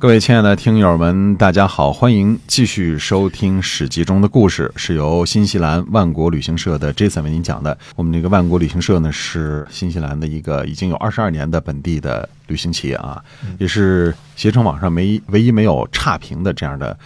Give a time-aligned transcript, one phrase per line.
[0.00, 7.76] 各位亲爱的听友们，大家好，欢迎继续收听《史记》中的故事，是由新西兰万国旅行社的 Jason 为您讲的。
[7.96, 13.22] 我们这个万国旅行社呢，是新西兰的一个已经有二十二年的本地的旅行企业啊，
[13.58, 16.98] 也是携程网上唯唯一没有差评的这样的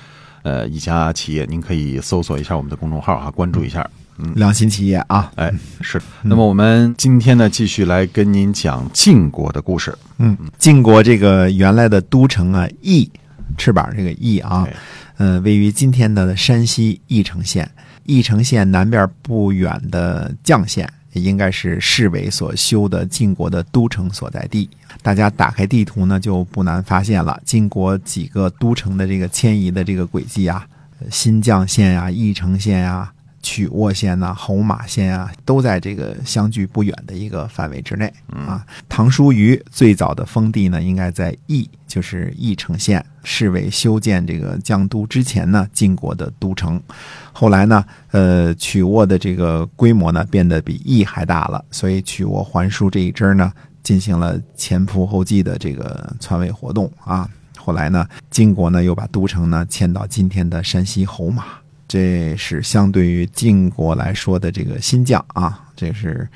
[0.45, 1.45] 呃一家企业。
[1.50, 3.84] 您可以搜索一下我们的公众号啊，关注一下。
[4.18, 6.00] 嗯，良心企业啊，哎，是。
[6.23, 9.96] 那么我们今天呢，继续来跟您讲晋国的故事。
[10.18, 13.11] 嗯，晋国这个原来的都城啊，翼，
[13.59, 14.68] 翅膀这个翼啊，
[15.17, 17.68] 嗯，位于今天的山西翼城县。
[18.04, 24.68] 翼城县南边不远的绛县，应该是市委所修的晋国的都城所在地。
[25.03, 30.65] 大家打开地图呢，就不难发现了晋国几个都城的这个迁移的这个轨迹啊，
[31.11, 33.11] 新绛县啊，翼城县呀。
[33.44, 38.64] 曲沃县呐，侯马县啊，都在这个相距不远的一个范围之内啊。
[38.89, 43.05] 唐叔虞最早的封地呢，应该在翼，就是翼城县。
[43.27, 46.78] 是为修建这个江都之前呢，晋国的都城。
[47.33, 53.50] 后来呢，呃，曲沃的这个规模呢，变得比翼还大了，所以曲沃还书这一支呢，
[53.83, 57.27] 进行了前仆后继的这个篡位活动啊。
[57.56, 61.45] 后来呢，晋国呢，又把都城呢迁到今天的山西侯马。
[61.87, 66.27] 这是相对于晋国来说的这个新将啊，这是，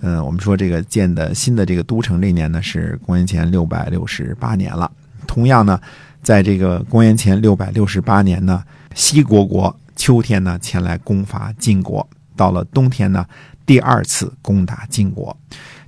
[0.00, 4.90] 嗯，我们说这个建的新的这个都城这年呢是公元前六百六十八年了。
[5.26, 5.80] 同样呢，
[6.22, 8.62] 在这个公元前六百六十八年呢，
[8.94, 13.24] 西国国秋天呢前来攻伐晋国，到了冬天呢
[13.64, 15.34] 第二次攻打晋国，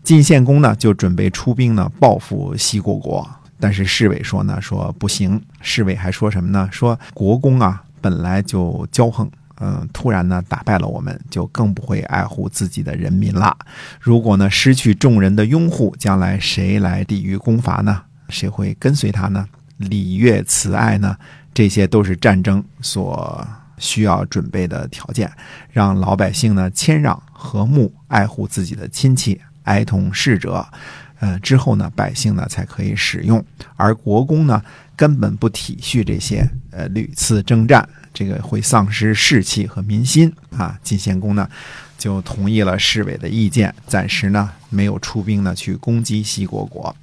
[0.05, 6.69] 晋献公呢就准备出兵呢报复西国国，但是侍卫说呢说不行，侍卫还说什么呢？
[6.70, 7.83] 说国公啊。
[8.00, 13.56] 本来就骄横，嗯，突然呢打败了我们，就更不会爱护自己的人民了。
[14.00, 18.02] 如果呢失去众人的拥护，将来谁来抵御攻伐呢？
[18.28, 19.47] 谁会跟随他呢？
[19.76, 21.16] 礼乐慈爱呢？
[21.52, 25.30] 这些都是战争所需要准备的条件，
[25.70, 30.64] 让老百姓呢谦让、和睦、爱护自己的亲戚、哀痛逝者。
[31.19, 33.44] 呃，之后呢，百姓呢才可以使用，
[33.76, 34.62] 而国公呢
[35.00, 40.78] 根本不体恤这些，呃，屡次征战，这个会丧失士气和民心啊。
[40.83, 41.49] 晋献公呢
[41.97, 46.94] 就同意了侍卫的意见，暂时呢没有出兵呢去攻击西国国。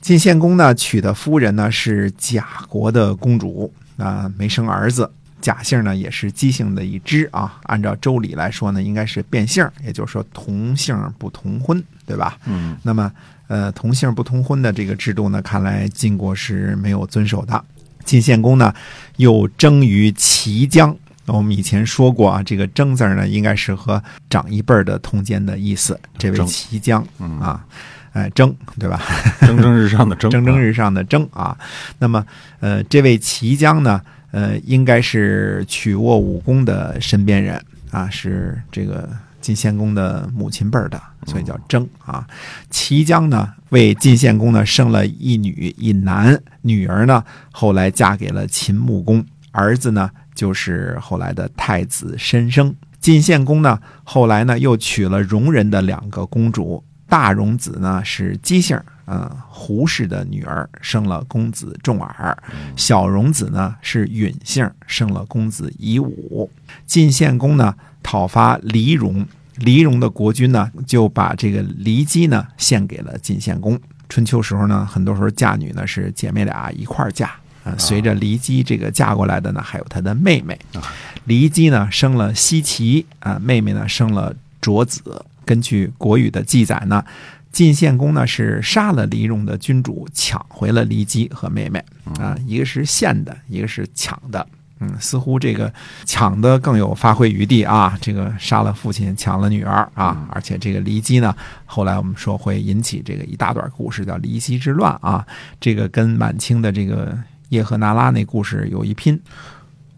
[0.00, 5.10] 晋献公呢娶的夫人呢是贾国的公主啊，没生儿子。
[5.42, 12.38] 贾姓呢也是姬姓的一支啊，按照周礼来说呢，应该是变姓，也就是说同姓不同婚，对吧？
[12.46, 13.10] 嗯，那么
[13.48, 17.62] 呃同姓不同婚的这个制度呢，看来晋国是没有遵守的。
[18.04, 18.72] 晋献公呢
[19.16, 25.98] 又征于齐姜，我们以前说过啊，这个征字呢应该是和长一辈的通奸的意思。
[26.16, 27.04] 这位齐姜
[27.40, 27.64] 啊，
[28.12, 29.00] 哎征对吧？
[29.42, 31.56] 蒸蒸日上的 蒸，蒸蒸日上的蒸啊。
[31.98, 32.24] 那么
[32.60, 34.00] 呃这位齐姜呢？
[34.32, 39.08] 呃，应该是曲沃武功的身边人啊，是这个
[39.40, 42.26] 晋献公的母亲辈儿的，所以叫征啊。
[42.70, 52.74] 齐姜呢，为晋献公呢生了一女一男，女儿呢后来嫁给了秦穆公，儿子呢就是后来的太子申生。
[53.00, 56.82] 晋献公呢后来呢又娶了戎人的两个公主，
[57.12, 58.80] 大荣子呢是姬姓。
[59.04, 62.38] 嗯，胡氏的女儿生了公子重耳，
[62.76, 66.48] 小荣子呢是允姓，生了公子夷吾。
[66.86, 73.78] 晋献公呢讨伐黎戎，黎戎的国君呢就把这个骊姬呢献给了晋献公。
[74.08, 77.32] 春秋时候呢，很多时候嫁女呢是姐妹俩一块儿嫁
[77.64, 77.74] 啊。
[77.76, 80.58] 随着骊姬这个嫁过来的呢，还有她的妹妹。
[81.26, 85.02] 骊姬呢生了奚齐啊，妹妹呢生了卓子。
[85.52, 87.04] 根据国语的记载呢。
[87.52, 91.84] 晋献公呢是杀了黎戎的君主，抢回了骊姬和妹妹
[92.18, 94.46] 啊，一个是献的，一个是抢的。
[94.80, 95.70] 嗯，似乎这个
[96.06, 97.94] 抢的更有发挥余地啊。
[98.00, 101.36] 这个杀了父亲，抢了女儿啊，而且这个骊姬呢，
[101.66, 105.26] 后来我们说会引起这个一大段故事，叫骊姬之乱啊。
[105.60, 107.14] 这个跟满清的这个
[107.50, 109.20] 叶赫那拉那故事有一拼。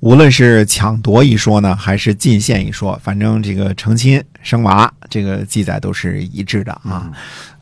[0.05, 7.11] 无论是抢夺一说呢，还是进献一说，反正这个成亲生娃，这个记载都是一致的啊。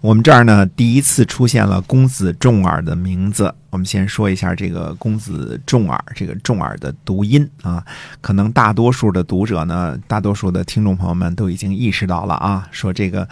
[0.00, 3.54] 我们这儿呢，第一次出现了公子重耳的名字。
[3.70, 7.80] 我们先说一下这个公子重耳，这个重耳的读音啊，
[8.20, 13.28] 可能大多数的读者呢，大多数的听众朋友们都已经意识到了啊，说这个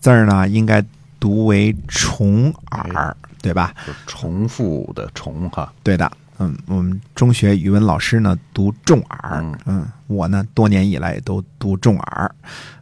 [0.00, 0.82] 字儿呢，应该
[1.20, 3.74] 读为重耳，对吧？
[4.06, 6.10] 重复的重哈，对的。
[6.38, 9.58] 嗯，我们中学语文老师呢读重耳，嗯。
[9.66, 12.34] 嗯，我呢多年以来都读重耳，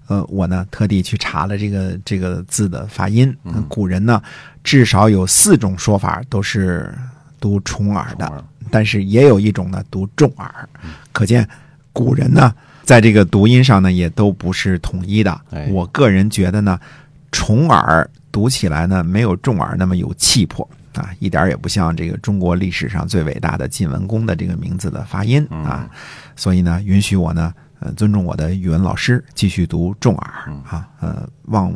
[0.06, 3.64] 呃，我呢特地去查了这个这个字的发音，嗯。
[3.68, 4.22] 古人呢
[4.64, 6.94] 至少有四种说法都是
[7.38, 8.42] 读重耳的，耳。
[8.70, 10.68] 但是也有一种呢读重耳，
[11.12, 11.46] 可见
[11.92, 12.54] 古人呢
[12.84, 15.40] 在这个读音上呢也都不是统一的。
[15.50, 15.68] 哎。
[15.70, 16.80] 我个人觉得呢，
[17.30, 20.66] 重耳读起来呢没有重耳那么有气魄。
[20.94, 25.88] 啊，一点也不像这个中国历史上最伟大的晋文公的这个名字的发音啊，
[26.36, 31.72] 所以呢，允许我呢，呃，尊重我的语文老师，继续读重耳啊，呃，望，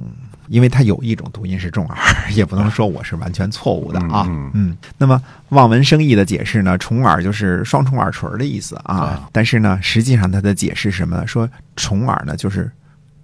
[0.48, 1.96] 因为他有一种读音是重耳，
[2.34, 5.20] 也不能说我是完全错误的啊，嗯嗯，那么
[5.50, 11.26] 望文生义的解释呢，重耳就是双重耳垂的意思啊啊，但是呢，实际上它的解释是什么呢？
[11.26, 12.70] 说重耳呢就是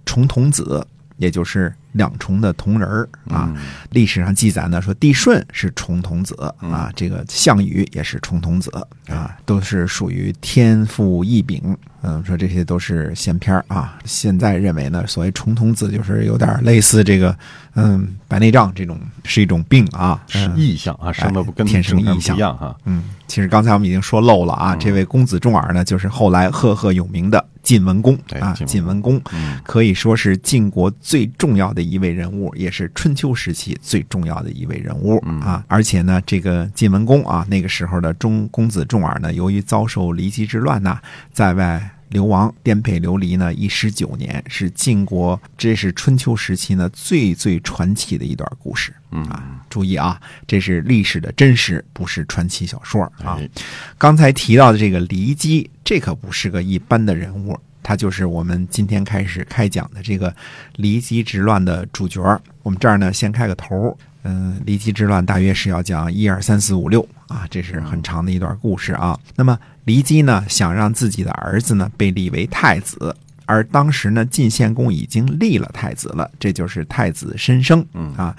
[0.05, 0.85] 重瞳子，
[1.23, 3.49] 也就是两重的铜人儿啊。
[3.91, 8.69] 历史上记载呢，说帝舜是重瞳子啊，这个项羽也是重瞳子
[9.07, 11.75] 啊，都是属于天赋异禀。
[12.05, 13.97] 嗯，说这些都是闲篇儿啊。
[14.03, 17.33] 现在认为呢，所谓重瞳子就是有点类似这个
[17.75, 22.75] 嗯白内障这种是一种病啊，是嗯异象啊，生的不跟天生异象不一样哈。
[22.83, 35.63] 嗯，其实刚才我们已经说漏了啊，这位公子重耳呢，就是后来赫赫有名的晋文公啊，晋晋文公嗯可以说是晋国最重要的一位人物，也是春秋时期最重要的一位人物啊。
[35.67, 40.99] 而且呢，这个晋文公啊，那个时候的中公子重耳呢，由于遭受骊姬之乱呐，
[41.31, 41.89] 在外。
[42.09, 48.93] 流亡颠沛流离呢，一十九年是晋国，这是春秋时期呢最最传奇的一段故事。
[49.11, 53.37] 嗯啊，注意啊，这是历史的真实，不是传奇小说啊。
[53.39, 53.49] 哎
[53.97, 60.33] 刚才提到的这个骊姬，这可不是个一般的人物，他就是我们今天开始开讲的这个
[60.77, 62.21] 骊姬之乱的主角。
[62.61, 63.97] 我们这儿呢，先开个头儿。
[64.25, 69.19] 嗯，骊姬之乱大约是要讲一二三四五六啊，这是很长的一段故事啊。
[69.35, 73.15] 那么骊姬呢，想让自己的儿子呢被立为太子，
[73.45, 77.85] 而当时呢，晋献公已经立了太子了，这就是太子申生
[78.15, 78.35] 啊。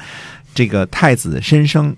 [0.54, 1.94] 这个太子申生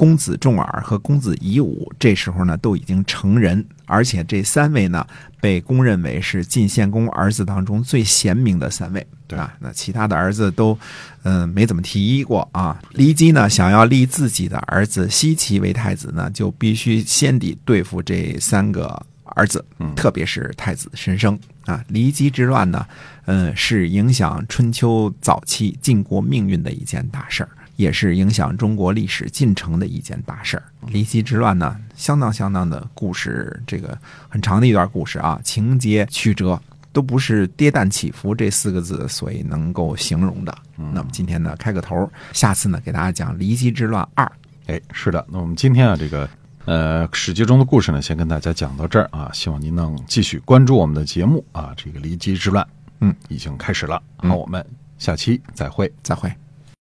[0.00, 5.06] 公子重耳和公子夷吾这时候呢都已经成人，而且这三位呢
[5.42, 9.54] 被公认为是晋献公儿子当中最贤明的三位，对吧？
[9.60, 10.78] 那其他的儿子都，
[11.24, 12.80] 嗯、没怎么提过啊。
[12.94, 18.86] 骊姬呢想要立自己的儿子奚齐为太子呢，就必须先得对付这三个
[19.24, 19.62] 儿子，
[19.94, 21.84] 特别是太子申生啊。
[21.90, 22.86] 骊姬之乱呢，
[23.26, 27.50] 嗯，是影响春秋早期晋国命运的一件大事儿。
[27.80, 30.62] 也是影响中国历史进程的一件大事儿。
[30.86, 33.98] 离奇之乱呢，相当相当的故事，这个
[34.28, 36.60] 很长的一段故事啊，情节曲折
[36.92, 40.54] 都不是跌宕起伏这四个字所以能够形容的。
[40.76, 44.30] 那么今天呢，开个头，下次呢给大家讲离奇之乱二。
[44.66, 46.28] 哎，是的，那我们今天啊，这个
[46.64, 51.72] 呃《史记》中的故事呢，先跟大家讲到这儿啊，希望您能继续关注我们的节目啊。
[51.76, 52.66] 这个离奇之乱，
[53.00, 54.02] 嗯，已经开始了。
[54.18, 54.64] 好，我们
[54.98, 55.92] 下期再会。
[56.02, 56.30] 再会。